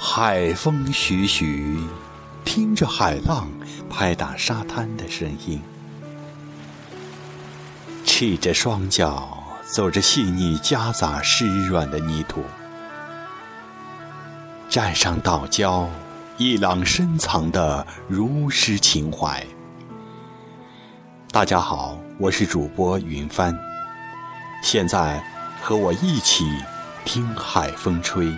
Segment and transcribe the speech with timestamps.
[0.00, 1.76] 海风徐徐，
[2.44, 3.48] 听着海浪
[3.90, 5.60] 拍打沙滩的声音，
[8.04, 12.44] 赤着双脚走着细腻夹杂湿软的泥土，
[14.68, 15.88] 站上岛礁，
[16.36, 19.44] 一朗深藏的如诗情怀。
[21.32, 23.52] 大家好，我是主播云帆，
[24.62, 25.20] 现在
[25.60, 26.48] 和我一起
[27.04, 28.32] 听海风吹。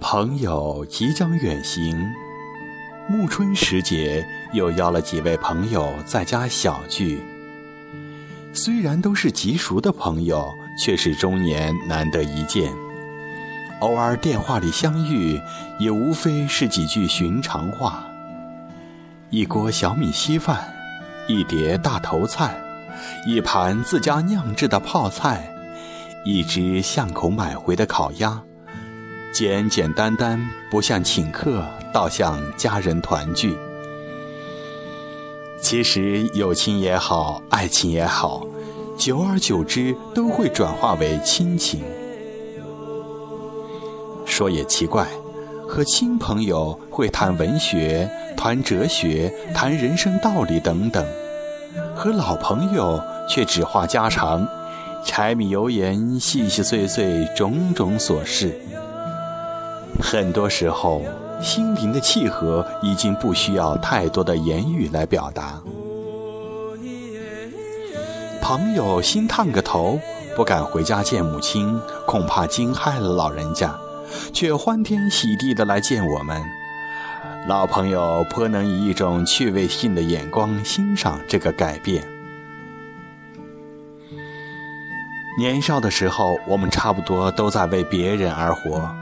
[0.00, 1.96] 朋友即将远行，
[3.08, 7.20] 暮春时节又邀了几位朋友在家小聚。
[8.52, 10.46] 虽然都是极熟的朋友，
[10.78, 12.72] 却是终年难得一见。
[13.80, 15.40] 偶尔电话里相遇，
[15.78, 18.06] 也无非是几句寻常话。
[19.30, 20.62] 一锅小米稀饭，
[21.26, 22.54] 一碟大头菜，
[23.26, 25.51] 一盘自家酿制的泡菜，
[26.24, 28.40] 一只巷口买回的烤鸭。
[29.32, 33.56] 简简单单，不像请客，倒像家人团聚。
[35.60, 38.46] 其实友情也好，爱情也好，
[38.96, 41.82] 久而久之都会转化为亲情。
[44.24, 45.08] 说也奇怪，
[45.66, 51.04] 和亲朋友会谈文学、谈哲学、谈人生道理等等，
[51.96, 54.46] 和老朋友却只话家常，
[55.04, 58.58] 柴米油盐，细细碎碎，种种琐事。
[60.00, 61.02] 很多时候，
[61.40, 65.60] 心灵的契合已经不需要太多的言语来表达。
[68.40, 69.98] 朋友心烫个头，
[70.34, 73.74] 不敢回家见母亲，恐怕惊害了老人家，
[74.32, 76.40] 却欢天喜地的来见我们。
[77.48, 82.11] 老朋友颇能以一种趣味性的眼光欣赏这个改变。
[85.38, 88.94] 年少的时候，我们差不多都在为别人而活。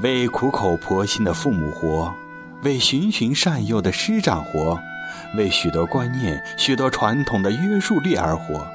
[0.00, 2.12] 为苦口婆心的父母活，
[2.62, 4.78] 为循循善诱的师长活，
[5.36, 8.66] 为许多观念、许多传统的约束力而活。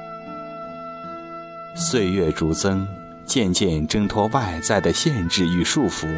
[1.74, 2.88] 岁月逐增，
[3.26, 6.08] 渐渐挣脱外在的限制与束缚，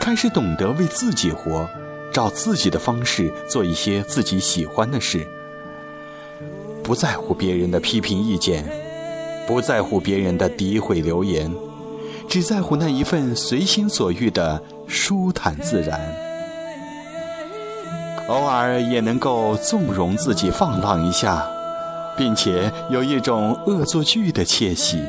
[0.00, 1.68] 开始懂得为自己活，
[2.12, 5.26] 照自己的方式做一些自己喜欢的事，
[6.82, 8.64] 不在乎别人的批评意见，
[9.46, 11.50] 不在乎别人的诋毁流言。
[12.26, 16.00] 只在乎那一份随心所欲的舒坦自然，
[18.28, 21.46] 偶尔也能够纵容自己放浪一下，
[22.16, 25.02] 并且有一种恶作剧的窃喜。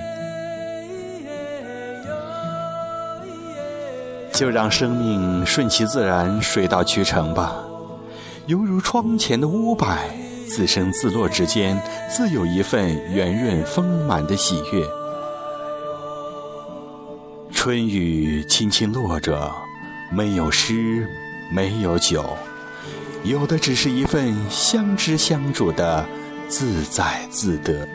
[4.33, 7.55] 就让生命顺其自然，水到渠成吧。
[8.47, 9.87] 犹如窗前的乌柏，
[10.47, 14.85] 自生自落之间，自有一份圆润丰满的喜悦。
[17.51, 19.51] 春雨轻轻落着，
[20.11, 21.07] 没有诗，
[21.51, 22.37] 没有酒，
[23.23, 26.05] 有的只是一份相知相助的
[26.47, 27.87] 自在自得。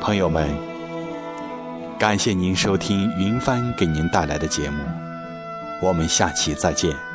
[0.00, 0.48] 朋友们，
[1.98, 4.82] 感谢您收听云帆给您带来的节目，
[5.80, 7.13] 我们下期再见。